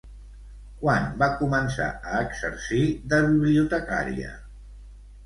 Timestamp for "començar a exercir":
1.41-2.81